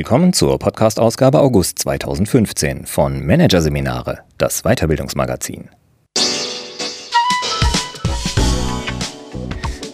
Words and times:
Willkommen 0.00 0.32
zur 0.32 0.58
Podcast-Ausgabe 0.58 1.40
August 1.40 1.80
2015 1.80 2.86
von 2.86 3.22
Managerseminare, 3.26 4.20
das 4.38 4.62
Weiterbildungsmagazin. 4.62 5.68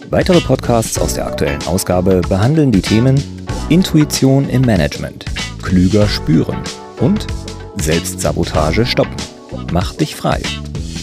Weitere 0.09 0.39
Podcasts 0.39 0.97
aus 0.97 1.15
der 1.15 1.27
aktuellen 1.27 1.61
Ausgabe 1.63 2.21
behandeln 2.21 2.71
die 2.71 2.81
Themen 2.81 3.21
Intuition 3.67 4.47
im 4.47 4.61
Management, 4.61 5.25
klüger 5.61 6.07
spüren 6.07 6.63
und 7.01 7.27
Selbstsabotage 7.75 8.85
stoppen. 8.85 9.17
Mach 9.73 9.93
dich 9.93 10.15
frei. 10.15 10.41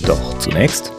Doch 0.07 0.39
zunächst 0.39 0.91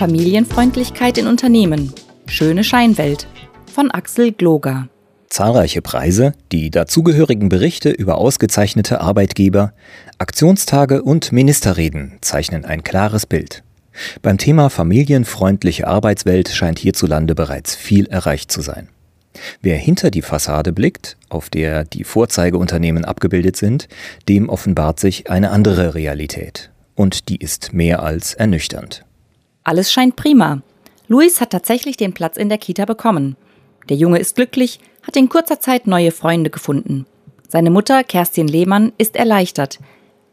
Familienfreundlichkeit 0.00 1.16
in 1.16 1.28
Unternehmen. 1.28 1.92
Schöne 2.26 2.64
Scheinwelt 2.64 3.28
von 3.72 3.92
Axel 3.92 4.32
Gloger. 4.32 4.88
Zahlreiche 5.30 5.82
Preise, 5.82 6.32
die 6.52 6.70
dazugehörigen 6.70 7.48
Berichte 7.48 7.90
über 7.90 8.18
ausgezeichnete 8.18 9.00
Arbeitgeber, 9.00 9.72
Aktionstage 10.16 11.02
und 11.02 11.32
Ministerreden 11.32 12.18
zeichnen 12.22 12.64
ein 12.64 12.82
klares 12.82 13.26
Bild. 13.26 13.62
Beim 14.22 14.38
Thema 14.38 14.70
familienfreundliche 14.70 15.86
Arbeitswelt 15.86 16.48
scheint 16.48 16.78
hierzulande 16.78 17.34
bereits 17.34 17.74
viel 17.74 18.06
erreicht 18.06 18.50
zu 18.50 18.62
sein. 18.62 18.88
Wer 19.60 19.76
hinter 19.76 20.10
die 20.10 20.22
Fassade 20.22 20.72
blickt, 20.72 21.16
auf 21.28 21.50
der 21.50 21.84
die 21.84 22.04
Vorzeigeunternehmen 22.04 23.04
abgebildet 23.04 23.56
sind, 23.56 23.88
dem 24.28 24.48
offenbart 24.48 24.98
sich 24.98 25.30
eine 25.30 25.50
andere 25.50 25.94
Realität. 25.94 26.70
Und 26.94 27.28
die 27.28 27.36
ist 27.36 27.72
mehr 27.72 28.02
als 28.02 28.34
ernüchternd. 28.34 29.04
Alles 29.62 29.92
scheint 29.92 30.16
prima. 30.16 30.62
Luis 31.06 31.40
hat 31.40 31.50
tatsächlich 31.50 31.96
den 31.96 32.14
Platz 32.14 32.36
in 32.36 32.48
der 32.48 32.58
Kita 32.58 32.86
bekommen. 32.86 33.36
Der 33.88 33.96
Junge 33.96 34.18
ist 34.18 34.34
glücklich, 34.34 34.80
hat 35.08 35.16
in 35.16 35.30
kurzer 35.30 35.58
Zeit 35.58 35.86
neue 35.86 36.10
Freunde 36.12 36.50
gefunden. 36.50 37.06
Seine 37.48 37.70
Mutter, 37.70 38.04
Kerstin 38.04 38.46
Lehmann, 38.46 38.92
ist 38.98 39.16
erleichtert. 39.16 39.78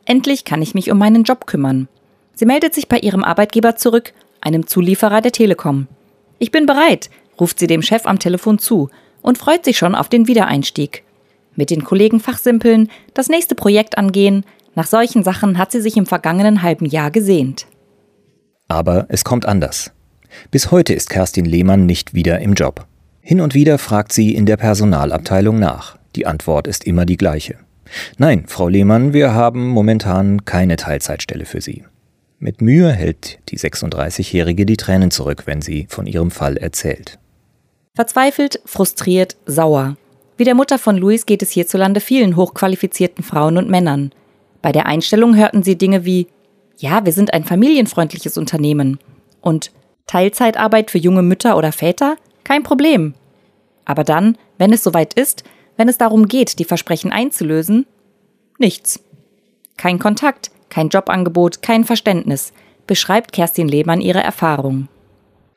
Endlich 0.03 0.43
kann 0.43 0.61
ich 0.61 0.73
mich 0.73 0.91
um 0.91 0.97
meinen 0.97 1.23
Job 1.23 1.47
kümmern. 1.47 1.87
Sie 2.33 2.45
meldet 2.45 2.75
sich 2.75 2.89
bei 2.89 2.99
ihrem 2.99 3.23
Arbeitgeber 3.23 3.77
zurück, 3.77 4.11
einem 4.41 4.67
Zulieferer 4.67 5.21
der 5.21 5.31
Telekom. 5.31 5.87
Ich 6.39 6.51
bin 6.51 6.65
bereit, 6.65 7.09
ruft 7.39 7.57
sie 7.57 7.67
dem 7.67 7.81
Chef 7.81 8.05
am 8.05 8.19
Telefon 8.19 8.59
zu 8.59 8.89
und 9.21 9.37
freut 9.37 9.63
sich 9.63 9.77
schon 9.77 9.95
auf 9.95 10.09
den 10.09 10.27
Wiedereinstieg. 10.27 11.03
Mit 11.55 11.69
den 11.69 11.85
Kollegen 11.85 12.19
fachsimpeln, 12.19 12.91
das 13.13 13.29
nächste 13.29 13.55
Projekt 13.55 13.97
angehen, 13.97 14.43
nach 14.75 14.87
solchen 14.87 15.23
Sachen 15.23 15.57
hat 15.57 15.71
sie 15.71 15.79
sich 15.79 15.95
im 15.95 16.05
vergangenen 16.05 16.63
halben 16.63 16.85
Jahr 16.85 17.11
gesehnt. 17.11 17.65
Aber 18.67 19.05
es 19.07 19.23
kommt 19.23 19.45
anders. 19.45 19.91
Bis 20.51 20.69
heute 20.69 20.93
ist 20.93 21.09
Kerstin 21.09 21.45
Lehmann 21.45 21.85
nicht 21.85 22.13
wieder 22.13 22.41
im 22.41 22.55
Job. 22.55 22.85
Hin 23.27 23.41
und 23.41 23.55
wieder 23.55 23.79
fragt 23.79 24.13
sie 24.13 24.35
in 24.35 24.45
der 24.45 24.55
Personalabteilung 24.55 25.57
nach. 25.57 25.97
Die 26.15 26.27
Antwort 26.27 26.67
ist 26.67 26.83
immer 26.83 27.07
die 27.07 27.17
gleiche. 27.17 27.55
Nein, 28.19 28.43
Frau 28.45 28.67
Lehmann, 28.67 29.13
wir 29.13 29.33
haben 29.33 29.67
momentan 29.67 30.45
keine 30.45 30.75
Teilzeitstelle 30.75 31.45
für 31.45 31.59
Sie. 31.59 31.83
Mit 32.37 32.61
Mühe 32.61 32.91
hält 32.91 33.39
die 33.49 33.57
36-Jährige 33.57 34.67
die 34.67 34.77
Tränen 34.77 35.09
zurück, 35.09 35.47
wenn 35.47 35.63
sie 35.63 35.87
von 35.89 36.05
ihrem 36.05 36.29
Fall 36.29 36.57
erzählt. 36.57 37.17
Verzweifelt, 37.95 38.61
frustriert, 38.63 39.37
sauer. 39.47 39.97
Wie 40.37 40.43
der 40.43 40.53
Mutter 40.53 40.77
von 40.77 40.95
Luis 40.95 41.25
geht 41.25 41.41
es 41.41 41.49
hierzulande 41.49 42.01
vielen 42.01 42.35
hochqualifizierten 42.35 43.23
Frauen 43.23 43.57
und 43.57 43.71
Männern. 43.71 44.11
Bei 44.61 44.71
der 44.71 44.85
Einstellung 44.85 45.35
hörten 45.35 45.63
sie 45.63 45.79
Dinge 45.79 46.05
wie 46.05 46.27
Ja, 46.77 47.03
wir 47.03 47.11
sind 47.11 47.33
ein 47.33 47.43
familienfreundliches 47.43 48.37
Unternehmen 48.37 48.99
und 49.41 49.71
Teilzeitarbeit 50.05 50.91
für 50.91 50.99
junge 50.99 51.23
Mütter 51.23 51.57
oder 51.57 51.71
Väter? 51.71 52.17
Kein 52.45 52.63
Problem. 52.63 53.15
Aber 53.83 54.05
dann, 54.05 54.37
wenn 54.57 54.71
es 54.71 54.83
soweit 54.83 55.13
ist, 55.13 55.43
wenn 55.75 55.89
es 55.89 55.97
darum 55.97 56.29
geht, 56.29 56.59
die 56.59 56.63
Versprechen 56.63 57.11
einzulösen, 57.11 57.85
nichts. 58.57 59.01
Kein 59.75 59.99
Kontakt, 59.99 60.51
kein 60.69 60.87
Jobangebot, 60.87 61.61
kein 61.61 61.83
Verständnis, 61.83 62.53
beschreibt 62.87 63.33
Kerstin 63.33 63.67
Lehmann 63.67 63.99
ihre 63.99 64.23
Erfahrung. 64.23 64.87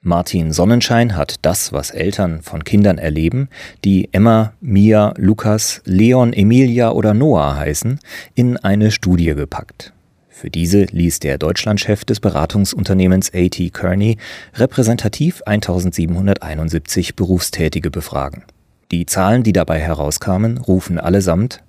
Martin 0.00 0.52
Sonnenschein 0.52 1.16
hat 1.16 1.36
das, 1.42 1.72
was 1.72 1.90
Eltern 1.90 2.42
von 2.42 2.64
Kindern 2.64 2.98
erleben, 2.98 3.48
die 3.84 4.08
Emma, 4.12 4.54
Mia, 4.60 5.12
Lukas, 5.16 5.82
Leon, 5.84 6.32
Emilia 6.32 6.92
oder 6.92 7.14
Noah 7.14 7.56
heißen, 7.56 7.98
in 8.34 8.56
eine 8.56 8.90
Studie 8.90 9.34
gepackt. 9.34 9.92
Für 10.40 10.50
diese 10.50 10.84
ließ 10.84 11.18
der 11.18 11.36
Deutschlandchef 11.36 12.04
des 12.04 12.20
Beratungsunternehmens 12.20 13.34
AT 13.34 13.56
Kearney 13.72 14.18
repräsentativ 14.54 15.42
1771 15.44 17.16
Berufstätige 17.16 17.90
befragen. 17.90 18.44
Die 18.92 19.04
Zahlen, 19.04 19.42
die 19.42 19.52
dabei 19.52 19.80
herauskamen, 19.80 20.58
rufen 20.58 21.00
allesamt 21.00 21.64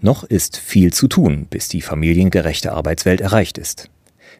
noch 0.00 0.22
ist 0.22 0.56
viel 0.56 0.92
zu 0.92 1.08
tun, 1.08 1.48
bis 1.50 1.66
die 1.66 1.80
familiengerechte 1.80 2.70
Arbeitswelt 2.70 3.20
erreicht 3.20 3.58
ist. 3.58 3.90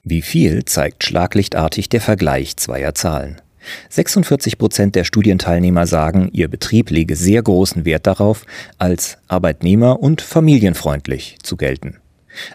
Wie 0.05 0.23
viel 0.23 0.65
zeigt 0.65 1.03
schlaglichtartig 1.03 1.89
der 1.89 2.01
Vergleich 2.01 2.57
zweier 2.57 2.95
Zahlen. 2.95 3.41
46 3.89 4.57
Prozent 4.57 4.95
der 4.95 5.03
Studienteilnehmer 5.03 5.89
sagen, 5.89 6.29
ihr 6.33 6.47
Betrieb 6.47 6.91
lege 6.91 7.17
sehr 7.17 7.43
großen 7.43 7.85
Wert 7.85 8.07
darauf, 8.07 8.47
als 8.79 9.19
arbeitnehmer- 9.27 9.99
und 9.99 10.23
familienfreundlich 10.23 11.39
zu 11.43 11.57
gelten. 11.57 11.97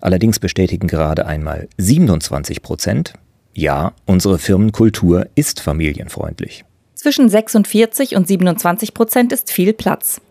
Allerdings 0.01 0.39
bestätigen 0.39 0.87
gerade 0.87 1.25
einmal 1.25 1.67
27 1.77 2.61
Prozent, 2.61 3.13
ja, 3.53 3.93
unsere 4.05 4.37
Firmenkultur 4.37 5.27
ist 5.35 5.59
familienfreundlich. 5.59 6.65
Zwischen 6.93 7.29
46 7.29 8.15
und 8.15 8.27
27 8.27 8.93
Prozent 8.93 9.31
ist 9.31 9.51
viel 9.51 9.73
Platz. 9.73 10.21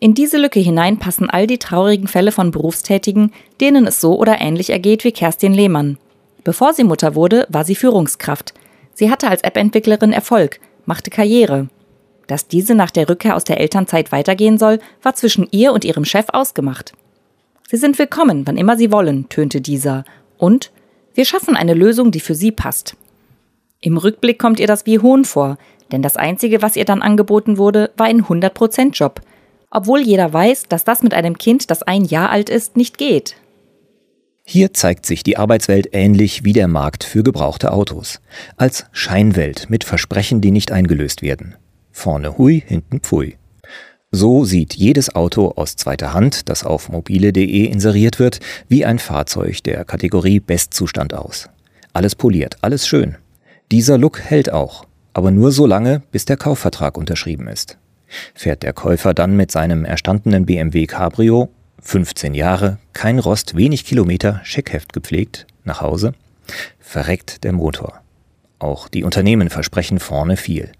In 0.00 0.14
diese 0.14 0.38
Lücke 0.38 0.60
hinein 0.60 0.98
passen 0.98 1.30
all 1.30 1.46
die 1.46 1.58
traurigen 1.58 2.08
Fälle 2.08 2.32
von 2.32 2.50
Berufstätigen, 2.50 3.32
denen 3.60 3.86
es 3.86 4.00
so 4.00 4.18
oder 4.18 4.40
ähnlich 4.40 4.70
ergeht 4.70 5.04
wie 5.04 5.12
Kerstin 5.12 5.54
Lehmann. 5.54 5.98
Bevor 6.42 6.74
sie 6.74 6.84
Mutter 6.84 7.14
wurde, 7.14 7.46
war 7.48 7.64
sie 7.64 7.74
Führungskraft. 7.74 8.54
Sie 8.92 9.10
hatte 9.10 9.28
als 9.28 9.42
App-Entwicklerin 9.42 10.12
Erfolg, 10.12 10.60
machte 10.84 11.10
Karriere. 11.10 11.68
Dass 12.26 12.48
diese 12.48 12.74
nach 12.74 12.90
der 12.90 13.08
Rückkehr 13.08 13.36
aus 13.36 13.44
der 13.44 13.60
Elternzeit 13.60 14.12
weitergehen 14.12 14.58
soll, 14.58 14.78
war 15.02 15.14
zwischen 15.14 15.48
ihr 15.50 15.72
und 15.72 15.84
ihrem 15.84 16.04
Chef 16.04 16.26
ausgemacht. 16.28 16.92
Sie 17.68 17.76
sind 17.76 17.98
willkommen, 17.98 18.46
wann 18.46 18.56
immer 18.56 18.76
Sie 18.76 18.92
wollen, 18.92 19.28
tönte 19.28 19.60
dieser. 19.60 20.04
Und 20.36 20.70
wir 21.14 21.24
schaffen 21.24 21.56
eine 21.56 21.74
Lösung, 21.74 22.10
die 22.10 22.20
für 22.20 22.34
Sie 22.34 22.52
passt. 22.52 22.96
Im 23.80 23.96
Rückblick 23.96 24.38
kommt 24.38 24.60
ihr 24.60 24.66
das 24.66 24.86
wie 24.86 24.98
Hohn 24.98 25.24
vor, 25.24 25.58
denn 25.92 26.02
das 26.02 26.16
Einzige, 26.16 26.62
was 26.62 26.76
ihr 26.76 26.84
dann 26.84 27.02
angeboten 27.02 27.58
wurde, 27.58 27.90
war 27.96 28.06
ein 28.06 28.22
100%-Job. 28.22 29.20
Obwohl 29.70 30.00
jeder 30.00 30.32
weiß, 30.32 30.64
dass 30.64 30.84
das 30.84 31.02
mit 31.02 31.14
einem 31.14 31.38
Kind, 31.38 31.70
das 31.70 31.82
ein 31.82 32.04
Jahr 32.04 32.30
alt 32.30 32.48
ist, 32.48 32.76
nicht 32.76 32.98
geht. 32.98 33.36
Hier 34.46 34.74
zeigt 34.74 35.06
sich 35.06 35.22
die 35.22 35.38
Arbeitswelt 35.38 35.88
ähnlich 35.92 36.44
wie 36.44 36.52
der 36.52 36.68
Markt 36.68 37.02
für 37.02 37.22
gebrauchte 37.22 37.72
Autos. 37.72 38.20
Als 38.56 38.86
Scheinwelt 38.92 39.70
mit 39.70 39.84
Versprechen, 39.84 40.42
die 40.42 40.50
nicht 40.50 40.70
eingelöst 40.70 41.22
werden. 41.22 41.56
Vorne 41.90 42.36
hui, 42.36 42.62
hinten 42.66 43.00
pfui. 43.00 43.38
So 44.16 44.44
sieht 44.44 44.74
jedes 44.74 45.12
Auto 45.16 45.54
aus 45.56 45.74
zweiter 45.74 46.14
Hand, 46.14 46.48
das 46.48 46.62
auf 46.62 46.88
mobile.de 46.88 47.64
inseriert 47.64 48.20
wird, 48.20 48.38
wie 48.68 48.84
ein 48.84 49.00
Fahrzeug 49.00 49.64
der 49.64 49.84
Kategorie 49.84 50.38
Bestzustand 50.38 51.14
aus. 51.14 51.48
Alles 51.92 52.14
poliert, 52.14 52.56
alles 52.60 52.86
schön. 52.86 53.16
Dieser 53.72 53.98
Look 53.98 54.20
hält 54.20 54.52
auch, 54.52 54.86
aber 55.14 55.32
nur 55.32 55.50
so 55.50 55.66
lange, 55.66 56.00
bis 56.12 56.26
der 56.26 56.36
Kaufvertrag 56.36 56.96
unterschrieben 56.96 57.48
ist. 57.48 57.76
Fährt 58.36 58.62
der 58.62 58.72
Käufer 58.72 59.14
dann 59.14 59.34
mit 59.34 59.50
seinem 59.50 59.84
erstandenen 59.84 60.46
BMW 60.46 60.86
Cabrio, 60.86 61.48
15 61.82 62.34
Jahre, 62.34 62.78
kein 62.92 63.18
Rost, 63.18 63.56
wenig 63.56 63.84
Kilometer, 63.84 64.40
Scheckheft 64.44 64.92
gepflegt, 64.92 65.48
nach 65.64 65.80
Hause, 65.80 66.14
verreckt 66.78 67.42
der 67.42 67.52
Motor. 67.52 68.00
Auch 68.60 68.86
die 68.86 69.02
Unternehmen 69.02 69.50
versprechen 69.50 69.98
vorne 69.98 70.36
viel. 70.36 70.70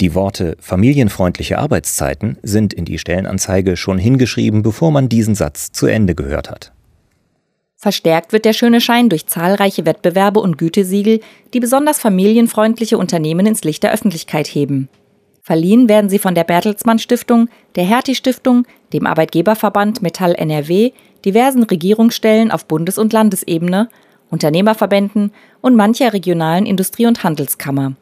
Die 0.00 0.14
Worte 0.14 0.56
familienfreundliche 0.60 1.58
Arbeitszeiten 1.58 2.36
sind 2.42 2.74
in 2.74 2.84
die 2.84 2.98
Stellenanzeige 2.98 3.78
schon 3.78 3.96
hingeschrieben, 3.96 4.62
bevor 4.62 4.90
man 4.90 5.08
diesen 5.08 5.34
Satz 5.34 5.72
zu 5.72 5.86
Ende 5.86 6.14
gehört 6.14 6.50
hat. 6.50 6.72
Verstärkt 7.76 8.32
wird 8.32 8.44
der 8.44 8.52
schöne 8.52 8.80
Schein 8.80 9.08
durch 9.08 9.26
zahlreiche 9.26 9.86
Wettbewerbe 9.86 10.40
und 10.40 10.58
Gütesiegel, 10.58 11.20
die 11.54 11.60
besonders 11.60 11.98
familienfreundliche 11.98 12.98
Unternehmen 12.98 13.46
ins 13.46 13.64
Licht 13.64 13.82
der 13.82 13.92
Öffentlichkeit 13.92 14.46
heben. 14.48 14.88
Verliehen 15.40 15.88
werden 15.88 16.10
sie 16.10 16.18
von 16.18 16.34
der 16.34 16.44
Bertelsmann 16.44 16.98
Stiftung, 16.98 17.48
der 17.76 17.84
Hertie 17.84 18.16
Stiftung, 18.16 18.66
dem 18.92 19.06
Arbeitgeberverband 19.06 20.02
Metall 20.02 20.34
NRW, 20.34 20.92
diversen 21.24 21.62
Regierungsstellen 21.62 22.50
auf 22.50 22.66
Bundes- 22.66 22.98
und 22.98 23.12
Landesebene, 23.12 23.88
Unternehmerverbänden 24.28 25.32
und 25.60 25.76
mancher 25.76 26.12
regionalen 26.12 26.66
Industrie- 26.66 27.06
und 27.06 27.22
Handelskammer. 27.22 27.94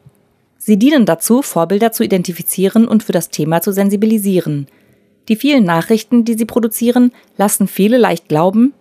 Sie 0.65 0.79
dienen 0.79 1.05
dazu, 1.05 1.43
Vorbilder 1.43 1.91
zu 1.91 2.01
identifizieren 2.01 2.87
und 2.87 3.03
für 3.03 3.11
das 3.11 3.29
Thema 3.29 3.61
zu 3.61 3.71
sensibilisieren. 3.71 4.65
Die 5.29 5.35
vielen 5.35 5.63
Nachrichten, 5.63 6.25
die 6.25 6.33
sie 6.33 6.45
produzieren, 6.45 7.11
lassen 7.37 7.67
viele 7.67 7.99
leicht 7.99 8.29
glauben, 8.29 8.73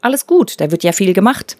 alles 0.00 0.26
gut, 0.26 0.60
da 0.60 0.72
wird 0.72 0.82
ja 0.82 0.90
viel 0.90 1.12
gemacht. 1.12 1.56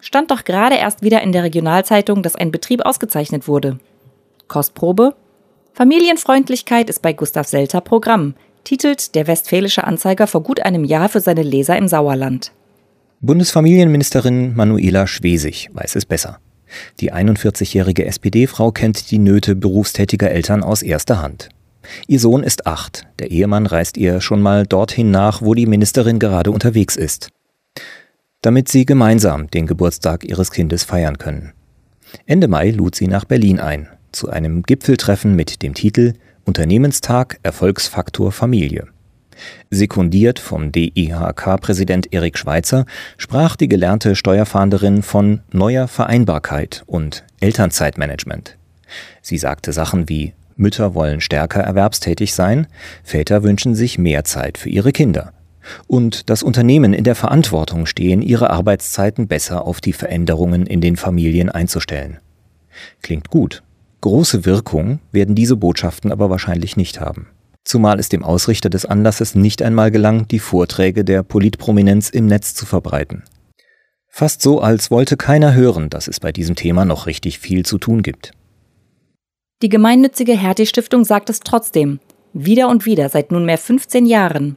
Stand 0.00 0.30
doch 0.30 0.44
gerade 0.44 0.76
erst 0.76 1.02
wieder 1.02 1.20
in 1.20 1.32
der 1.32 1.42
Regionalzeitung, 1.42 2.22
dass 2.22 2.36
ein 2.36 2.52
Betrieb 2.52 2.86
ausgezeichnet 2.86 3.46
wurde. 3.46 3.78
Kostprobe? 4.48 5.14
Familienfreundlichkeit 5.74 6.88
ist 6.88 7.02
bei 7.02 7.12
Gustav 7.12 7.46
Selter 7.46 7.82
Programm. 7.82 8.32
titelt 8.64 9.14
der 9.14 9.26
Westfälische 9.26 9.84
Anzeiger 9.84 10.26
vor 10.26 10.42
gut 10.42 10.60
einem 10.60 10.84
Jahr 10.84 11.10
für 11.10 11.20
seine 11.20 11.42
Leser 11.42 11.76
im 11.76 11.86
Sauerland. 11.86 12.52
Bundesfamilienministerin 13.20 14.54
Manuela 14.56 15.06
Schwesig 15.06 15.68
weiß 15.74 15.96
es 15.96 16.06
besser. 16.06 16.38
Die 17.00 17.12
41-jährige 17.12 18.04
SPD-Frau 18.06 18.72
kennt 18.72 19.10
die 19.10 19.18
Nöte 19.18 19.54
berufstätiger 19.54 20.30
Eltern 20.30 20.62
aus 20.62 20.82
erster 20.82 21.20
Hand. 21.20 21.48
Ihr 22.06 22.20
Sohn 22.20 22.42
ist 22.42 22.66
acht. 22.66 23.06
Der 23.18 23.30
Ehemann 23.30 23.66
reist 23.66 23.96
ihr 23.96 24.20
schon 24.20 24.40
mal 24.40 24.66
dorthin 24.66 25.10
nach, 25.10 25.42
wo 25.42 25.54
die 25.54 25.66
Ministerin 25.66 26.18
gerade 26.18 26.50
unterwegs 26.50 26.96
ist. 26.96 27.30
Damit 28.40 28.68
sie 28.68 28.86
gemeinsam 28.86 29.50
den 29.50 29.66
Geburtstag 29.66 30.24
ihres 30.24 30.50
Kindes 30.50 30.84
feiern 30.84 31.18
können. 31.18 31.52
Ende 32.26 32.48
Mai 32.48 32.70
lud 32.70 32.94
sie 32.94 33.08
nach 33.08 33.24
Berlin 33.24 33.58
ein, 33.58 33.88
zu 34.12 34.28
einem 34.28 34.62
Gipfeltreffen 34.62 35.34
mit 35.34 35.62
dem 35.62 35.74
Titel 35.74 36.14
Unternehmenstag 36.44 37.38
Erfolgsfaktor 37.42 38.32
Familie. 38.32 38.88
Sekundiert 39.70 40.38
vom 40.38 40.72
DIHK-Präsident 40.72 42.12
Erik 42.12 42.38
Schweitzer 42.38 42.86
sprach 43.16 43.56
die 43.56 43.68
gelernte 43.68 44.16
Steuerfahnderin 44.16 45.02
von 45.02 45.40
neuer 45.52 45.88
Vereinbarkeit 45.88 46.82
und 46.86 47.24
Elternzeitmanagement. 47.40 48.56
Sie 49.22 49.38
sagte 49.38 49.72
Sachen 49.72 50.08
wie 50.08 50.34
Mütter 50.56 50.94
wollen 50.94 51.20
stärker 51.20 51.60
erwerbstätig 51.60 52.34
sein, 52.34 52.66
Väter 53.02 53.42
wünschen 53.42 53.74
sich 53.74 53.98
mehr 53.98 54.24
Zeit 54.24 54.58
für 54.58 54.68
ihre 54.68 54.92
Kinder. 54.92 55.32
Und 55.86 56.28
das 56.28 56.42
Unternehmen 56.42 56.92
in 56.92 57.04
der 57.04 57.14
Verantwortung 57.14 57.86
stehen, 57.86 58.20
ihre 58.22 58.50
Arbeitszeiten 58.50 59.28
besser 59.28 59.64
auf 59.66 59.80
die 59.80 59.92
Veränderungen 59.92 60.66
in 60.66 60.80
den 60.80 60.96
Familien 60.96 61.48
einzustellen. 61.48 62.18
Klingt 63.02 63.30
gut. 63.30 63.62
Große 64.00 64.44
Wirkung 64.44 64.98
werden 65.12 65.34
diese 65.34 65.56
Botschaften 65.56 66.10
aber 66.10 66.30
wahrscheinlich 66.30 66.76
nicht 66.76 67.00
haben. 67.00 67.28
Zumal 67.64 67.98
es 67.98 68.08
dem 68.08 68.24
Ausrichter 68.24 68.70
des 68.70 68.84
Anlasses 68.84 69.34
nicht 69.34 69.62
einmal 69.62 69.90
gelang, 69.90 70.26
die 70.28 70.40
Vorträge 70.40 71.04
der 71.04 71.22
Politprominenz 71.22 72.10
im 72.10 72.26
Netz 72.26 72.54
zu 72.54 72.66
verbreiten. 72.66 73.22
Fast 74.08 74.42
so, 74.42 74.60
als 74.60 74.90
wollte 74.90 75.16
keiner 75.16 75.54
hören, 75.54 75.88
dass 75.88 76.06
es 76.06 76.20
bei 76.20 76.32
diesem 76.32 76.54
Thema 76.54 76.84
noch 76.84 77.06
richtig 77.06 77.38
viel 77.38 77.64
zu 77.64 77.78
tun 77.78 78.02
gibt. 78.02 78.32
Die 79.62 79.68
gemeinnützige 79.68 80.36
Hertie-Stiftung 80.36 81.04
sagt 81.04 81.30
es 81.30 81.40
trotzdem, 81.40 82.00
wieder 82.32 82.68
und 82.68 82.84
wieder 82.84 83.08
seit 83.08 83.30
nunmehr 83.30 83.58
15 83.58 84.06
Jahren. 84.06 84.56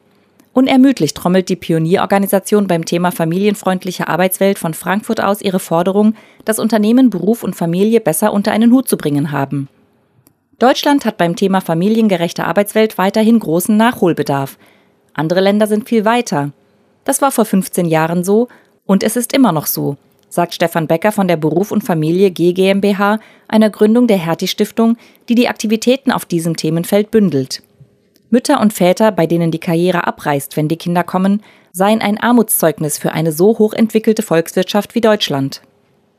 Unermüdlich 0.51 1.13
trommelt 1.13 1.49
die 1.49 1.57
Pionierorganisation 1.57 2.67
beim 2.67 2.85
Thema 2.85 3.11
familienfreundliche 3.11 4.07
Arbeitswelt 4.07 4.57
von 4.57 4.73
Frankfurt 4.73 5.21
aus 5.21 5.41
ihre 5.41 5.59
Forderung, 5.59 6.15
dass 6.45 6.59
Unternehmen 6.59 7.09
Beruf 7.09 7.43
und 7.43 7.55
Familie 7.55 7.99
besser 7.99 8.33
unter 8.33 8.51
einen 8.51 8.71
Hut 8.71 8.87
zu 8.87 8.97
bringen 8.97 9.31
haben. 9.31 9.67
Deutschland 10.59 11.05
hat 11.05 11.17
beim 11.17 11.35
Thema 11.35 11.61
familiengerechte 11.61 12.45
Arbeitswelt 12.45 12.97
weiterhin 12.97 13.39
großen 13.39 13.75
Nachholbedarf. 13.75 14.57
Andere 15.13 15.41
Länder 15.41 15.67
sind 15.67 15.87
viel 15.87 16.05
weiter. 16.05 16.51
Das 17.03 17.21
war 17.21 17.31
vor 17.31 17.45
15 17.45 17.85
Jahren 17.85 18.23
so 18.23 18.47
und 18.85 19.03
es 19.03 19.15
ist 19.15 19.33
immer 19.33 19.51
noch 19.51 19.65
so 19.65 19.97
sagt 20.35 20.53
Stefan 20.53 20.85
Becker 20.85 21.11
von 21.11 21.27
der 21.27 21.37
Beruf 21.37 21.71
und 21.71 21.83
Familie 21.83 22.29
G 22.29 22.53
GmbH, 22.53 23.19
einer 23.47 23.71
Gründung 23.71 24.05
der 24.05 24.17
Hertie 24.17 24.47
Stiftung, 24.47 24.97
die 25.27 25.35
die 25.35 25.47
Aktivitäten 25.47 26.11
auf 26.11 26.25
diesem 26.25 26.55
Themenfeld 26.55 27.09
bündelt. 27.09 27.63
Mütter 28.29 28.59
und 28.59 28.73
Väter, 28.73 29.11
bei 29.11 29.25
denen 29.25 29.49
die 29.49 29.59
Karriere 29.59 30.05
abreißt, 30.05 30.57
wenn 30.57 30.67
die 30.67 30.77
Kinder 30.77 31.03
kommen, 31.03 31.41
seien 31.71 32.01
ein 32.01 32.19
Armutszeugnis 32.19 32.97
für 32.97 33.13
eine 33.13 33.31
so 33.31 33.57
hochentwickelte 33.57 34.21
Volkswirtschaft 34.21 34.93
wie 34.93 35.01
Deutschland. 35.01 35.61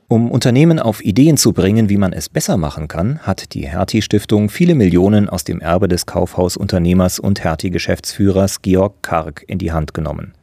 Um 0.09 0.31
Unternehmen 0.31 0.79
auf 0.79 1.05
Ideen 1.05 1.37
zu 1.37 1.53
bringen, 1.53 1.89
wie 1.89 1.97
man 1.97 2.13
es 2.13 2.29
besser 2.29 2.57
machen 2.57 2.87
kann, 2.87 3.19
hat 3.21 3.55
die 3.55 3.67
Hertie 3.67 4.03
Stiftung 4.03 4.51
viele 4.51 4.77
Millionen 4.77 5.29
aus 5.29 5.43
dem 5.43 5.61
Erbe 5.61 5.89
des 5.89 6.07
Kaufhausunternehmers 6.07 7.19
und 7.19 7.43
Hertie 7.43 7.71
Geschäftsführers 7.71 8.63
Georg 8.63 9.03
Karg 9.03 9.43
in 9.49 9.59
die 9.59 9.73
Hand 9.73 9.95
genommen. 9.95 10.35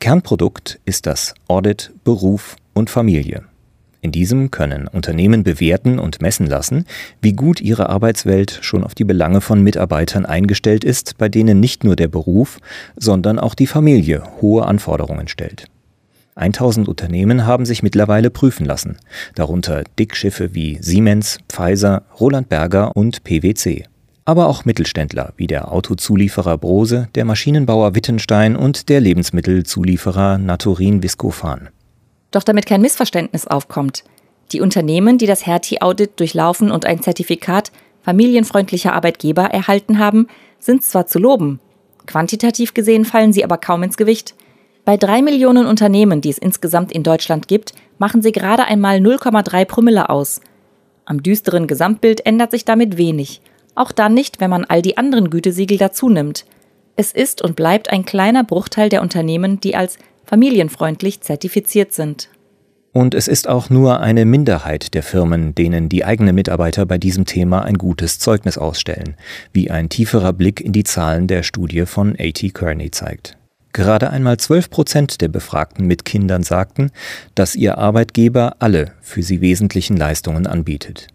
Kernprodukt 0.00 0.80
ist 0.86 1.04
das 1.04 1.34
Audit 1.48 1.92
Beruf 2.02 2.56
und 2.72 2.88
Familie. 2.88 3.42
In 4.00 4.10
diesem 4.10 4.50
können 4.50 4.88
Unternehmen 4.88 5.42
bewerten 5.42 5.98
und 5.98 6.22
messen 6.22 6.46
lassen, 6.46 6.86
wie 7.20 7.34
gut 7.34 7.60
ihre 7.60 7.90
Arbeitswelt 7.90 8.58
schon 8.62 8.84
auf 8.84 8.94
die 8.94 9.04
Belange 9.04 9.42
von 9.42 9.62
Mitarbeitern 9.62 10.24
eingestellt 10.24 10.82
ist, 10.82 11.18
bei 11.18 11.28
denen 11.28 11.60
nicht 11.60 11.84
nur 11.84 11.94
der 11.94 12.08
Beruf, 12.08 12.58
sondern 12.96 13.38
auch 13.38 13.54
die 13.54 13.66
Familie 13.66 14.22
hohe 14.40 14.64
Anforderungen 14.64 15.28
stellt. 15.28 15.66
1000 16.34 16.88
Unternehmen 16.88 17.46
haben 17.46 17.66
sich 17.66 17.82
mittlerweile 17.82 18.30
prüfen 18.30 18.64
lassen, 18.64 18.98
darunter 19.34 19.84
Dickschiffe 19.98 20.54
wie 20.54 20.78
Siemens, 20.80 21.38
Pfizer, 21.48 22.02
Roland 22.18 22.48
Berger 22.48 22.96
und 22.96 23.24
PwC 23.24 23.84
aber 24.24 24.46
auch 24.46 24.64
Mittelständler 24.64 25.32
wie 25.36 25.46
der 25.46 25.72
Autozulieferer 25.72 26.58
Brose, 26.58 27.08
der 27.14 27.24
Maschinenbauer 27.24 27.94
Wittenstein 27.94 28.56
und 28.56 28.88
der 28.88 29.00
Lebensmittelzulieferer 29.00 30.38
Naturin 30.38 31.02
Viscofan. 31.02 31.70
Doch 32.30 32.42
damit 32.42 32.66
kein 32.66 32.80
Missverständnis 32.80 33.46
aufkommt, 33.46 34.04
die 34.52 34.60
Unternehmen, 34.60 35.18
die 35.18 35.26
das 35.26 35.46
Hertie-Audit 35.46 36.20
durchlaufen 36.20 36.70
und 36.70 36.86
ein 36.86 37.02
Zertifikat 37.02 37.72
familienfreundlicher 38.02 38.92
Arbeitgeber 38.92 39.44
erhalten 39.44 39.98
haben, 39.98 40.28
sind 40.58 40.82
zwar 40.82 41.06
zu 41.06 41.18
loben, 41.18 41.60
quantitativ 42.06 42.74
gesehen 42.74 43.04
fallen 43.04 43.32
sie 43.32 43.44
aber 43.44 43.58
kaum 43.58 43.82
ins 43.82 43.96
Gewicht. 43.96 44.34
Bei 44.84 44.96
drei 44.96 45.22
Millionen 45.22 45.66
Unternehmen, 45.66 46.20
die 46.20 46.30
es 46.30 46.38
insgesamt 46.38 46.92
in 46.92 47.02
Deutschland 47.02 47.48
gibt, 47.48 47.72
machen 47.98 48.22
sie 48.22 48.32
gerade 48.32 48.64
einmal 48.64 48.98
0,3 48.98 49.64
Promille 49.64 50.10
aus. 50.10 50.40
Am 51.04 51.22
düsteren 51.22 51.66
Gesamtbild 51.66 52.24
ändert 52.26 52.50
sich 52.50 52.64
damit 52.64 52.96
wenig– 52.96 53.40
auch 53.74 53.92
dann 53.92 54.14
nicht, 54.14 54.40
wenn 54.40 54.50
man 54.50 54.64
all 54.64 54.82
die 54.82 54.98
anderen 54.98 55.30
Gütesiegel 55.30 55.78
dazu 55.78 56.08
nimmt. 56.08 56.44
Es 56.96 57.12
ist 57.12 57.40
und 57.42 57.56
bleibt 57.56 57.90
ein 57.90 58.04
kleiner 58.04 58.44
Bruchteil 58.44 58.88
der 58.88 59.02
Unternehmen, 59.02 59.60
die 59.60 59.74
als 59.74 59.98
familienfreundlich 60.24 61.22
zertifiziert 61.22 61.92
sind. 61.92 62.28
Und 62.92 63.14
es 63.14 63.26
ist 63.26 63.48
auch 63.48 63.70
nur 63.70 64.00
eine 64.00 64.26
Minderheit 64.26 64.92
der 64.92 65.02
Firmen, 65.02 65.54
denen 65.54 65.88
die 65.88 66.04
eigenen 66.04 66.34
Mitarbeiter 66.34 66.84
bei 66.84 66.98
diesem 66.98 67.24
Thema 67.24 67.62
ein 67.62 67.78
gutes 67.78 68.18
Zeugnis 68.18 68.58
ausstellen, 68.58 69.16
wie 69.54 69.70
ein 69.70 69.88
tieferer 69.88 70.34
Blick 70.34 70.60
in 70.60 70.72
die 70.72 70.84
Zahlen 70.84 71.26
der 71.26 71.42
Studie 71.42 71.86
von 71.86 72.14
A.T. 72.18 72.50
Kearney 72.50 72.90
zeigt. 72.90 73.38
Gerade 73.72 74.10
einmal 74.10 74.36
12 74.36 74.68
Prozent 74.68 75.20
der 75.20 75.28
Befragten 75.28 75.86
mit 75.86 76.04
Kindern 76.04 76.42
sagten, 76.42 76.90
dass 77.34 77.54
ihr 77.54 77.78
Arbeitgeber 77.78 78.56
alle 78.58 78.92
für 79.00 79.22
sie 79.22 79.40
wesentlichen 79.40 79.96
Leistungen 79.96 80.46
anbietet. 80.46 81.08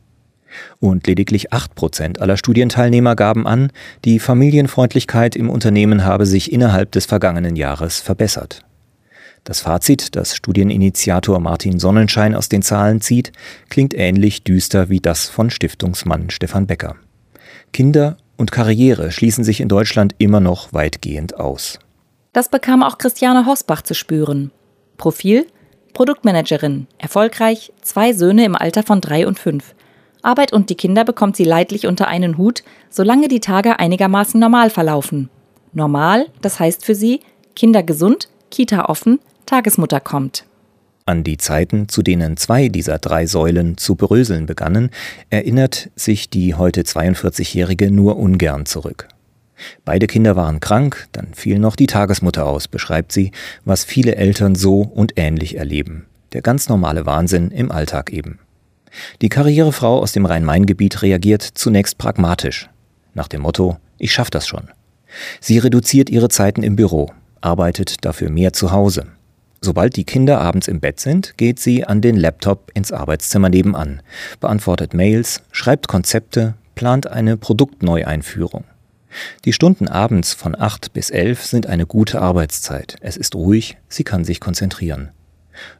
Und 0.79 1.05
lediglich 1.05 1.53
8 1.53 1.75
Prozent 1.75 2.21
aller 2.21 2.35
Studienteilnehmer 2.35 3.15
gaben 3.15 3.45
an, 3.45 3.71
die 4.05 4.17
Familienfreundlichkeit 4.17 5.35
im 5.35 5.51
Unternehmen 5.51 6.03
habe 6.03 6.25
sich 6.25 6.51
innerhalb 6.51 6.91
des 6.91 7.05
vergangenen 7.05 7.55
Jahres 7.55 7.99
verbessert. 7.99 8.63
Das 9.43 9.61
Fazit, 9.61 10.15
das 10.15 10.35
Studieninitiator 10.35 11.39
Martin 11.39 11.79
Sonnenschein 11.79 12.35
aus 12.35 12.49
den 12.49 12.63
Zahlen 12.63 13.01
zieht, 13.01 13.31
klingt 13.69 13.93
ähnlich 13.93 14.43
düster 14.43 14.89
wie 14.89 14.99
das 14.99 15.29
von 15.29 15.49
Stiftungsmann 15.49 16.31
Stefan 16.31 16.65
Becker. 16.65 16.95
Kinder 17.71 18.17
und 18.35 18.51
Karriere 18.51 19.11
schließen 19.11 19.43
sich 19.43 19.61
in 19.61 19.69
Deutschland 19.69 20.15
immer 20.17 20.39
noch 20.39 20.73
weitgehend 20.73 21.39
aus. 21.39 21.79
Das 22.33 22.49
bekam 22.49 22.83
auch 22.83 22.97
Christiane 22.97 23.45
Hosbach 23.45 23.81
zu 23.81 23.93
spüren. 23.93 24.51
Profil 24.97 25.47
Produktmanagerin, 25.97 26.85
erfolgreich, 26.99 27.73
zwei 27.81 28.13
Söhne 28.13 28.45
im 28.45 28.55
Alter 28.55 28.83
von 28.83 29.01
drei 29.01 29.25
und 29.25 29.39
fünf. 29.39 29.73
Arbeit 30.21 30.53
und 30.53 30.69
die 30.69 30.75
Kinder 30.75 31.03
bekommt 31.03 31.35
sie 31.35 31.43
leidlich 31.43 31.87
unter 31.87 32.07
einen 32.07 32.37
Hut, 32.37 32.61
solange 32.91 33.27
die 33.29 33.39
Tage 33.39 33.79
einigermaßen 33.79 34.39
normal 34.39 34.69
verlaufen. 34.69 35.31
Normal, 35.73 36.27
das 36.39 36.59
heißt 36.59 36.85
für 36.85 36.93
sie, 36.93 37.21
Kinder 37.55 37.81
gesund, 37.81 38.29
Kita 38.51 38.85
offen, 38.85 39.19
Tagesmutter 39.47 39.99
kommt. 39.99 40.45
An 41.07 41.23
die 41.23 41.37
Zeiten, 41.37 41.89
zu 41.89 42.03
denen 42.03 42.37
zwei 42.37 42.67
dieser 42.67 42.99
drei 42.99 43.25
Säulen 43.25 43.77
zu 43.77 43.95
bröseln 43.95 44.45
begannen, 44.45 44.91
erinnert 45.31 45.89
sich 45.95 46.29
die 46.29 46.53
heute 46.53 46.81
42-Jährige 46.81 47.89
nur 47.89 48.17
ungern 48.17 48.67
zurück. 48.67 49.07
Beide 49.85 50.07
Kinder 50.07 50.35
waren 50.35 50.59
krank, 50.59 51.07
dann 51.11 51.33
fiel 51.33 51.59
noch 51.59 51.75
die 51.75 51.87
Tagesmutter 51.87 52.45
aus, 52.45 52.67
beschreibt 52.67 53.11
sie, 53.11 53.31
was 53.65 53.83
viele 53.83 54.15
Eltern 54.15 54.55
so 54.55 54.81
und 54.81 55.13
ähnlich 55.15 55.57
erleben. 55.57 56.05
Der 56.33 56.41
ganz 56.41 56.69
normale 56.69 57.05
Wahnsinn 57.05 57.51
im 57.51 57.71
Alltag 57.71 58.11
eben. 58.11 58.39
Die 59.21 59.29
Karrierefrau 59.29 59.99
aus 59.99 60.11
dem 60.11 60.25
Rhein-Main-Gebiet 60.25 61.01
reagiert 61.01 61.41
zunächst 61.41 61.97
pragmatisch, 61.97 62.69
nach 63.13 63.27
dem 63.27 63.41
Motto, 63.41 63.77
ich 63.97 64.11
schaff 64.11 64.29
das 64.29 64.47
schon. 64.47 64.69
Sie 65.39 65.57
reduziert 65.57 66.09
ihre 66.09 66.29
Zeiten 66.29 66.63
im 66.63 66.75
Büro, 66.75 67.11
arbeitet 67.41 68.05
dafür 68.05 68.29
mehr 68.29 68.53
zu 68.53 68.71
Hause. 68.71 69.07
Sobald 69.61 69.95
die 69.95 70.03
Kinder 70.03 70.39
abends 70.39 70.67
im 70.67 70.79
Bett 70.79 70.99
sind, 70.99 71.37
geht 71.37 71.59
sie 71.59 71.83
an 71.83 72.01
den 72.01 72.15
Laptop 72.15 72.71
ins 72.75 72.91
Arbeitszimmer 72.91 73.49
nebenan, 73.49 74.01
beantwortet 74.39 74.93
Mails, 74.93 75.41
schreibt 75.51 75.87
Konzepte, 75.87 76.53
plant 76.75 77.07
eine 77.07 77.37
Produktneueinführung. 77.37 78.65
Die 79.45 79.53
Stunden 79.53 79.87
abends 79.87 80.33
von 80.33 80.59
8 80.59 80.93
bis 80.93 81.09
11 81.09 81.45
sind 81.45 81.67
eine 81.67 81.85
gute 81.85 82.21
Arbeitszeit. 82.21 82.97
Es 83.01 83.17
ist 83.17 83.35
ruhig, 83.35 83.77
sie 83.87 84.03
kann 84.03 84.23
sich 84.23 84.39
konzentrieren. 84.39 85.11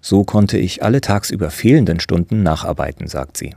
So 0.02 0.24
konnte 0.24 0.58
ich 0.58 0.84
alle 0.84 1.02
tagsüber 1.02 1.52
fehlenden 1.52 2.00
Stunden 2.00 2.44
nacharbeiten, 2.44 3.08
sagt 3.08 3.38
sie. 3.38 3.56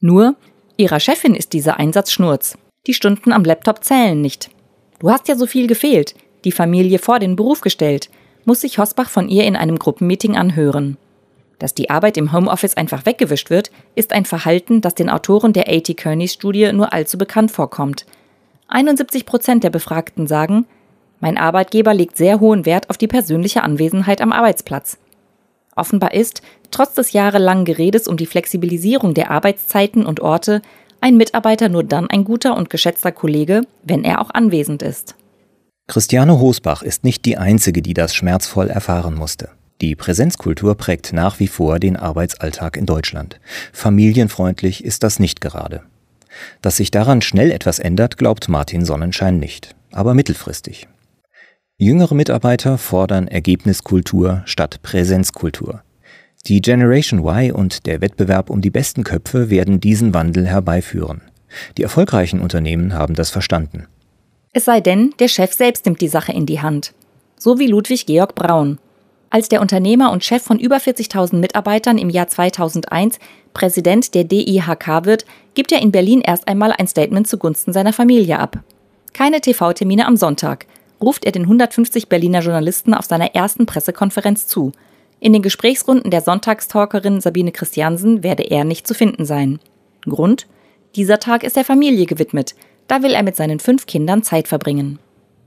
Nur, 0.00 0.36
ihrer 0.76 1.00
Chefin 1.00 1.34
ist 1.34 1.52
dieser 1.52 1.78
Einsatz 1.78 2.12
Schnurz. 2.12 2.56
Die 2.86 2.94
Stunden 2.94 3.32
am 3.32 3.44
Laptop 3.44 3.84
zählen 3.84 4.20
nicht. 4.20 4.50
Du 4.98 5.10
hast 5.10 5.28
ja 5.28 5.36
so 5.36 5.46
viel 5.46 5.66
gefehlt, 5.66 6.14
die 6.44 6.52
Familie 6.52 6.98
vor 6.98 7.18
den 7.18 7.36
Beruf 7.36 7.60
gestellt, 7.60 8.08
muss 8.44 8.62
sich 8.62 8.78
Hosbach 8.78 9.10
von 9.10 9.28
ihr 9.28 9.44
in 9.44 9.56
einem 9.56 9.78
Gruppenmeeting 9.78 10.36
anhören. 10.36 10.96
Dass 11.60 11.74
die 11.74 11.90
Arbeit 11.90 12.16
im 12.16 12.32
Homeoffice 12.32 12.76
einfach 12.76 13.04
weggewischt 13.04 13.50
wird, 13.50 13.70
ist 13.94 14.12
ein 14.12 14.24
Verhalten, 14.24 14.80
das 14.80 14.94
den 14.94 15.10
Autoren 15.10 15.52
der 15.52 15.68
A.T. 15.68 15.92
Kearneys 15.94 16.32
Studie 16.32 16.72
nur 16.72 16.92
allzu 16.92 17.18
bekannt 17.18 17.50
vorkommt. 17.50 18.06
71 18.68 19.26
Prozent 19.26 19.62
der 19.62 19.70
Befragten 19.70 20.26
sagen, 20.26 20.64
mein 21.20 21.36
Arbeitgeber 21.36 21.92
legt 21.92 22.16
sehr 22.16 22.40
hohen 22.40 22.64
Wert 22.64 22.88
auf 22.88 22.96
die 22.96 23.08
persönliche 23.08 23.62
Anwesenheit 23.62 24.22
am 24.22 24.32
Arbeitsplatz. 24.32 24.96
Offenbar 25.76 26.14
ist, 26.14 26.40
trotz 26.70 26.94
des 26.94 27.12
jahrelangen 27.12 27.66
Geredes 27.66 28.08
um 28.08 28.16
die 28.16 28.26
Flexibilisierung 28.26 29.12
der 29.12 29.30
Arbeitszeiten 29.30 30.06
und 30.06 30.20
Orte, 30.20 30.62
ein 31.02 31.18
Mitarbeiter 31.18 31.68
nur 31.68 31.84
dann 31.84 32.08
ein 32.08 32.24
guter 32.24 32.56
und 32.56 32.70
geschätzter 32.70 33.12
Kollege, 33.12 33.62
wenn 33.82 34.02
er 34.02 34.22
auch 34.22 34.30
anwesend 34.30 34.82
ist. 34.82 35.14
Christiane 35.88 36.38
Hosbach 36.38 36.82
ist 36.82 37.04
nicht 37.04 37.26
die 37.26 37.36
Einzige, 37.36 37.82
die 37.82 37.94
das 37.94 38.14
schmerzvoll 38.14 38.68
erfahren 38.68 39.14
musste. 39.14 39.50
Die 39.80 39.96
Präsenzkultur 39.96 40.74
prägt 40.74 41.12
nach 41.12 41.40
wie 41.40 41.48
vor 41.48 41.78
den 41.78 41.96
Arbeitsalltag 41.96 42.76
in 42.76 42.86
Deutschland. 42.86 43.40
Familienfreundlich 43.72 44.84
ist 44.84 45.02
das 45.02 45.18
nicht 45.18 45.40
gerade. 45.40 45.82
Dass 46.60 46.76
sich 46.76 46.90
daran 46.90 47.22
schnell 47.22 47.50
etwas 47.50 47.78
ändert, 47.78 48.18
glaubt 48.18 48.48
Martin 48.48 48.84
Sonnenschein 48.84 49.38
nicht, 49.38 49.74
aber 49.90 50.14
mittelfristig. 50.14 50.86
Jüngere 51.78 52.14
Mitarbeiter 52.14 52.76
fordern 52.76 53.26
Ergebniskultur 53.26 54.42
statt 54.44 54.80
Präsenzkultur. 54.82 55.82
Die 56.46 56.60
Generation 56.60 57.20
Y 57.20 57.52
und 57.52 57.86
der 57.86 58.02
Wettbewerb 58.02 58.50
um 58.50 58.60
die 58.60 58.70
besten 58.70 59.02
Köpfe 59.02 59.48
werden 59.48 59.80
diesen 59.80 60.12
Wandel 60.12 60.46
herbeiführen. 60.46 61.22
Die 61.78 61.82
erfolgreichen 61.82 62.40
Unternehmen 62.40 62.92
haben 62.92 63.14
das 63.14 63.30
verstanden. 63.30 63.86
Es 64.52 64.66
sei 64.66 64.80
denn, 64.80 65.14
der 65.20 65.28
Chef 65.28 65.52
selbst 65.52 65.86
nimmt 65.86 66.00
die 66.00 66.08
Sache 66.08 66.32
in 66.32 66.44
die 66.44 66.60
Hand. 66.60 66.92
So 67.38 67.58
wie 67.58 67.66
Ludwig 67.66 68.04
Georg 68.04 68.34
Braun. 68.34 68.78
Als 69.32 69.48
der 69.48 69.60
Unternehmer 69.60 70.10
und 70.10 70.24
Chef 70.24 70.42
von 70.42 70.58
über 70.58 70.78
40.000 70.78 71.36
Mitarbeitern 71.36 71.98
im 71.98 72.10
Jahr 72.10 72.26
2001 72.26 73.20
Präsident 73.54 74.12
der 74.14 74.24
DIHK 74.24 75.04
wird, 75.04 75.24
gibt 75.54 75.70
er 75.70 75.80
in 75.80 75.92
Berlin 75.92 76.20
erst 76.20 76.48
einmal 76.48 76.72
ein 76.72 76.88
Statement 76.88 77.28
zugunsten 77.28 77.72
seiner 77.72 77.92
Familie 77.92 78.40
ab. 78.40 78.58
Keine 79.12 79.40
TV-Termine 79.40 80.06
am 80.06 80.16
Sonntag, 80.16 80.66
ruft 81.00 81.24
er 81.24 81.32
den 81.32 81.42
150 81.42 82.08
Berliner 82.08 82.40
Journalisten 82.40 82.92
auf 82.92 83.04
seiner 83.04 83.34
ersten 83.36 83.66
Pressekonferenz 83.66 84.48
zu. 84.48 84.72
In 85.20 85.32
den 85.32 85.42
Gesprächsrunden 85.42 86.10
der 86.10 86.22
Sonntagstalkerin 86.22 87.20
Sabine 87.20 87.52
Christiansen 87.52 88.24
werde 88.24 88.42
er 88.42 88.64
nicht 88.64 88.86
zu 88.86 88.94
finden 88.94 89.24
sein. 89.24 89.60
Grund? 90.02 90.48
Dieser 90.96 91.20
Tag 91.20 91.44
ist 91.44 91.54
der 91.54 91.64
Familie 91.64 92.06
gewidmet. 92.06 92.56
Da 92.88 93.02
will 93.02 93.12
er 93.12 93.22
mit 93.22 93.36
seinen 93.36 93.60
fünf 93.60 93.86
Kindern 93.86 94.24
Zeit 94.24 94.48
verbringen. 94.48 94.98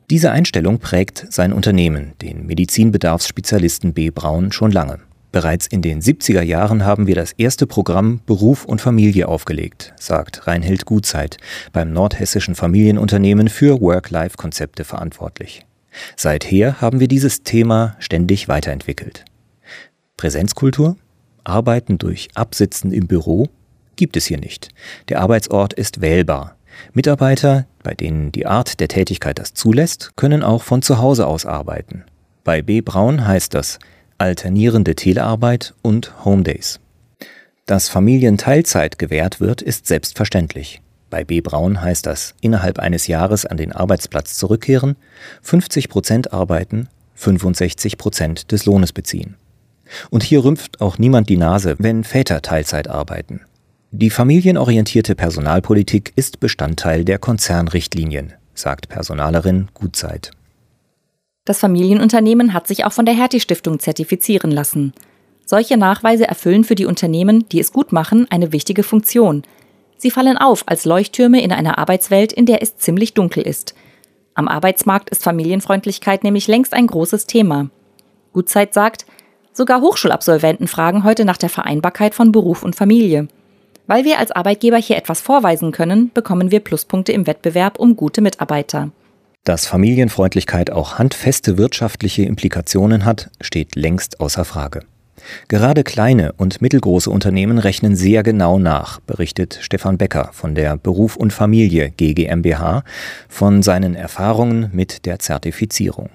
Diese 0.09 0.31
Einstellung 0.31 0.79
prägt 0.79 1.31
sein 1.31 1.53
Unternehmen, 1.53 2.13
den 2.21 2.45
Medizinbedarfsspezialisten 2.45 3.93
B. 3.93 4.09
Braun, 4.09 4.51
schon 4.51 4.71
lange. 4.71 4.99
Bereits 5.31 5.65
in 5.65 5.81
den 5.81 6.01
70er 6.01 6.43
Jahren 6.43 6.85
haben 6.85 7.07
wir 7.07 7.15
das 7.15 7.31
erste 7.31 7.65
Programm 7.65 8.21
Beruf 8.25 8.65
und 8.65 8.81
Familie 8.81 9.27
aufgelegt, 9.27 9.93
sagt 9.97 10.45
Reinhild 10.45 10.85
Gutzeit, 10.85 11.37
beim 11.71 11.91
nordhessischen 11.91 12.53
Familienunternehmen 12.53 13.47
für 13.47 13.81
Work-Life-Konzepte 13.81 14.83
verantwortlich. 14.83 15.65
Seither 16.15 16.81
haben 16.81 16.99
wir 16.99 17.07
dieses 17.07 17.43
Thema 17.43 17.95
ständig 17.99 18.47
weiterentwickelt. 18.47 19.25
Präsenzkultur? 20.17 20.97
Arbeiten 21.43 21.97
durch 21.97 22.29
Absitzen 22.35 22.91
im 22.91 23.07
Büro? 23.07 23.49
Gibt 23.95 24.17
es 24.17 24.25
hier 24.25 24.39
nicht. 24.39 24.69
Der 25.09 25.21
Arbeitsort 25.21 25.73
ist 25.73 26.01
wählbar. 26.01 26.57
Mitarbeiter, 26.93 27.65
bei 27.83 27.93
denen 27.93 28.31
die 28.31 28.45
Art 28.45 28.79
der 28.79 28.87
Tätigkeit 28.87 29.39
das 29.39 29.53
zulässt, 29.53 30.11
können 30.15 30.43
auch 30.43 30.63
von 30.63 30.81
zu 30.81 30.99
Hause 30.99 31.27
aus 31.27 31.45
arbeiten. 31.45 32.03
Bei 32.43 32.61
B. 32.61 32.81
Braun 32.81 33.25
heißt 33.25 33.53
das 33.53 33.79
alternierende 34.17 34.95
Telearbeit 34.95 35.73
und 35.81 36.25
Homedays. 36.25 36.79
Dass 37.65 37.89
Familien 37.89 38.37
Teilzeit 38.37 38.99
gewährt 38.99 39.39
wird, 39.39 39.61
ist 39.61 39.87
selbstverständlich. 39.87 40.81
Bei 41.09 41.23
B. 41.23 41.41
Braun 41.41 41.81
heißt 41.81 42.05
das 42.05 42.35
innerhalb 42.41 42.79
eines 42.79 43.07
Jahres 43.07 43.45
an 43.45 43.57
den 43.57 43.71
Arbeitsplatz 43.71 44.37
zurückkehren, 44.37 44.95
50 45.41 45.87
Prozent 45.87 46.33
arbeiten, 46.33 46.89
65 47.15 47.97
Prozent 47.97 48.51
des 48.51 48.65
Lohnes 48.65 48.91
beziehen. 48.91 49.35
Und 50.09 50.23
hier 50.23 50.43
rümpft 50.43 50.81
auch 50.81 50.97
niemand 50.97 51.29
die 51.29 51.37
Nase, 51.37 51.75
wenn 51.79 52.03
Väter 52.03 52.41
Teilzeit 52.41 52.87
arbeiten. 52.87 53.41
Die 53.95 54.09
familienorientierte 54.09 55.13
Personalpolitik 55.13 56.13
ist 56.15 56.39
Bestandteil 56.39 57.05
der 57.05 57.19
Konzernrichtlinien, 57.19 58.33
sagt 58.55 58.89
Personalerin 58.89 59.67
Gutzeit. 59.75 60.31
Das 61.45 61.59
Familienunternehmen 61.59 62.55
hat 62.55 62.67
sich 62.67 62.85
auch 62.85 62.91
von 62.91 63.05
der 63.05 63.13
Hertie 63.13 63.39
Stiftung 63.39 63.77
zertifizieren 63.77 64.49
lassen. 64.49 64.93
Solche 65.45 65.77
Nachweise 65.77 66.27
erfüllen 66.27 66.63
für 66.63 66.73
die 66.73 66.87
Unternehmen, 66.87 67.47
die 67.49 67.59
es 67.59 67.71
gut 67.71 67.91
machen, 67.91 68.25
eine 68.31 68.51
wichtige 68.51 68.81
Funktion. 68.81 69.43
Sie 69.97 70.09
fallen 70.09 70.39
auf 70.39 70.63
als 70.65 70.85
Leuchttürme 70.85 71.43
in 71.43 71.51
einer 71.51 71.77
Arbeitswelt, 71.77 72.33
in 72.33 72.47
der 72.47 72.63
es 72.63 72.77
ziemlich 72.77 73.13
dunkel 73.13 73.43
ist. 73.43 73.75
Am 74.33 74.47
Arbeitsmarkt 74.47 75.11
ist 75.11 75.23
Familienfreundlichkeit 75.23 76.23
nämlich 76.23 76.47
längst 76.47 76.73
ein 76.73 76.87
großes 76.87 77.27
Thema. 77.27 77.69
Gutzeit 78.31 78.73
sagt, 78.73 79.05
sogar 79.51 79.81
Hochschulabsolventen 79.81 80.67
fragen 80.67 81.03
heute 81.03 81.25
nach 81.25 81.37
der 81.37 81.49
Vereinbarkeit 81.49 82.15
von 82.15 82.31
Beruf 82.31 82.63
und 82.63 82.75
Familie. 82.75 83.27
Weil 83.85 84.05
wir 84.05 84.19
als 84.19 84.31
Arbeitgeber 84.31 84.77
hier 84.77 84.97
etwas 84.97 85.21
vorweisen 85.21 85.71
können, 85.71 86.11
bekommen 86.13 86.51
wir 86.51 86.61
Pluspunkte 86.61 87.11
im 87.11 87.27
Wettbewerb 87.27 87.79
um 87.79 87.95
gute 87.95 88.21
Mitarbeiter. 88.21 88.91
Dass 89.43 89.65
Familienfreundlichkeit 89.65 90.71
auch 90.71 90.99
handfeste 90.99 91.57
wirtschaftliche 91.57 92.23
Implikationen 92.23 93.03
hat, 93.03 93.29
steht 93.41 93.75
längst 93.75 94.21
außer 94.21 94.45
Frage. 94.45 94.81
Gerade 95.47 95.83
kleine 95.83 96.33
und 96.33 96.61
mittelgroße 96.61 97.09
Unternehmen 97.09 97.57
rechnen 97.57 97.95
sehr 97.95 98.23
genau 98.23 98.57
nach, 98.57 98.99
berichtet 99.01 99.59
Stefan 99.61 99.97
Becker 99.97 100.29
von 100.31 100.55
der 100.55 100.77
Beruf 100.77 101.17
und 101.17 101.33
Familie 101.33 101.91
GGMBH 101.91 102.83
von 103.27 103.63
seinen 103.63 103.95
Erfahrungen 103.95 104.69
mit 104.71 105.05
der 105.05 105.19
Zertifizierung. 105.19 106.09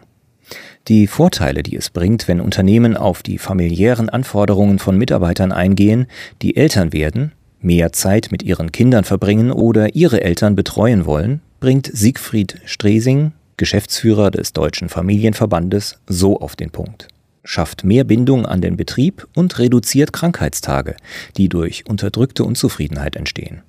Die 0.89 1.07
Vorteile, 1.07 1.63
die 1.63 1.77
es 1.77 1.91
bringt, 1.91 2.29
wenn 2.29 2.41
Unternehmen 2.41 2.97
auf 2.97 3.23
die 3.23 3.37
familiären 3.37 4.09
Anforderungen 4.09 4.79
von 4.79 4.97
Mitarbeitern 4.97 5.53
eingehen, 5.53 6.07
die 6.41 6.57
Eltern 6.57 6.95
werden, 6.95 7.33
mehr 7.61 7.93
Zeit 7.93 8.29
mit 8.31 8.43
ihren 8.43 8.73
Kindern 8.73 9.05
verbringen 9.05 9.51
oder 9.51 9.95
ihre 9.95 10.23
Eltern 10.23 10.55
betreuen 10.55 11.07
wollen, 11.07 11.41
bringt 11.61 11.91
Siegfried 11.93 12.61
Stresing, 12.65 13.33
Geschäftsführer 13.57 14.31
des 14.31 14.53
Deutschen 14.53 14.89
Familienverbandes, 14.89 15.99
so 16.07 16.41
auf 16.41 16.57
den 16.57 16.71
Punkt. 16.71 17.09
Schafft 17.45 17.83
mehr 17.83 18.05
Bindung 18.05 18.47
an 18.47 18.61
den 18.61 18.77
Betrieb 18.77 19.27
und 19.35 19.59
reduziert 19.59 20.13
Krankheitstage, 20.13 20.97
die 21.37 21.49
durch 21.49 21.85
unterdrückte 21.89 22.45
Unzufriedenheit 22.45 23.17
entstehen. 23.17 23.63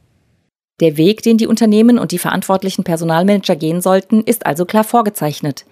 Der 0.80 0.98
Weg, 0.98 1.24
den 1.24 1.38
die 1.38 1.48
Unternehmen 1.48 1.98
und 1.98 2.12
die 2.12 2.20
verantwortlichen 2.20 2.84
Personalmanager 2.84 3.56
gehen 3.56 3.82
sollten, 3.82 4.22
ist 4.24 4.46
also 4.46 4.66
klar 4.66 4.84
vorgezeichnet. 4.84 5.66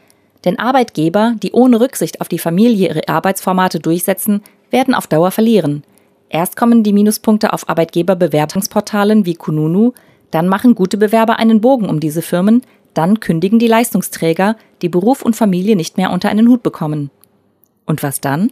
Denn 0.46 0.60
Arbeitgeber, 0.60 1.36
die 1.42 1.52
ohne 1.52 1.80
Rücksicht 1.80 2.22
auf 2.22 2.28
die 2.28 2.40
Familie 2.40 2.90
ihre 2.90 3.08
Arbeitsformate 3.08 3.80
durchsetzen, 3.80 4.42
werden 4.70 4.94
auf 4.94 5.08
Dauer 5.08 5.32
verlieren. 5.32 5.84
Erst 6.30 6.58
kommen 6.58 6.84
die 6.84 6.92
Minuspunkte 6.92 7.54
auf 7.54 7.70
Arbeitgeberbewertungsportalen 7.70 9.26
wie 9.26 9.36
Kununu, 9.36 9.94
dann 10.30 10.50
machen 10.50 10.76
gute 10.76 10.98
Bewerber 10.98 11.40
einen 11.40 11.62
Bogen 11.62 11.88
um 11.88 12.02
diese 12.02 12.22
Firmen, 12.22 12.64
dann 12.94 13.22
kündigen 13.22 13.60
die 13.60 13.68
Leistungsträger, 13.68 14.58
die 14.82 14.90
Beruf 14.90 15.22
und 15.22 15.38
Familie 15.38 15.78
nicht 15.78 15.96
mehr 15.96 16.12
unter 16.12 16.28
einen 16.28 16.50
Hut 16.50 16.64
bekommen. 16.64 17.12
Und 17.86 18.04
was 18.04 18.20
dann? 18.20 18.52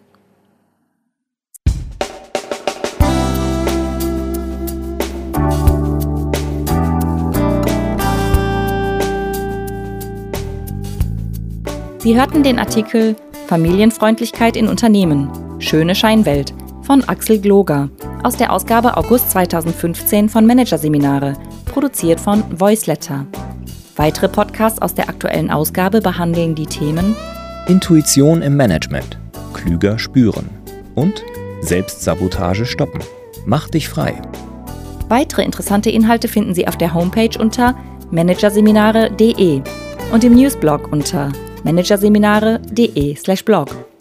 Sie 11.97 12.15
hörten 12.15 12.43
den 12.43 12.59
Artikel 12.59 13.15
Familienfreundlichkeit 13.47 14.55
in 14.55 14.67
Unternehmen. 14.67 15.29
Schöne 15.59 15.95
Scheinwelt 15.95 16.53
von 16.85 17.03
Axel 17.03 17.39
Gloger 17.39 17.89
aus 18.23 18.37
der 18.37 18.53
Ausgabe 18.53 18.95
August 18.95 19.31
2015 19.31 20.29
von 20.29 20.45
Managerseminare 20.45 21.33
produziert 21.65 22.19
von 22.19 22.43
Voiceletter. 22.57 23.25
Weitere 23.95 24.29
Podcasts 24.29 24.81
aus 24.81 24.93
der 24.93 25.09
aktuellen 25.09 25.49
Ausgabe 25.49 26.01
behandeln 26.01 26.53
die 26.55 26.67
Themen 26.67 27.15
Intuition 27.67 28.41
im 28.41 28.55
Management, 28.55 29.17
klüger 29.53 29.97
spüren 29.97 30.49
und 30.93 31.23
Selbstsabotage 31.61 32.65
stoppen. 32.65 33.01
Mach 33.45 33.69
dich 33.69 33.89
frei. 33.89 34.21
Weitere 35.09 35.43
interessante 35.43 35.89
Inhalte 35.89 36.27
finden 36.27 36.53
Sie 36.53 36.67
auf 36.67 36.77
der 36.77 36.93
Homepage 36.93 37.39
unter 37.39 37.75
managerseminare.de 38.11 39.61
und 40.11 40.23
im 40.23 40.35
Newsblog 40.35 40.91
unter 40.91 41.31
managerseminare.de/blog. 41.63 43.94